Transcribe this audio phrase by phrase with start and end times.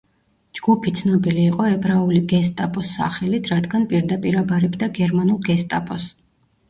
[0.59, 6.09] ჯგუფი ცნობილი იყო ებრაული გესტაპოს სახელით, რადგან პირდაპირ აბარებდა გერმანულ გესტაპოს.